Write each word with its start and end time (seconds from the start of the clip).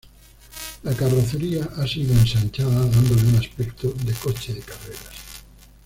La 0.81 0.95
carrocería 0.95 1.63
ha 1.77 1.85
sido 1.85 2.11
ensanchada 2.13 2.87
dándole 2.89 3.21
un 3.21 3.35
aspecto 3.35 3.91
de 4.03 4.13
coche 4.13 4.51
de 4.51 4.61
carreras. 4.61 5.43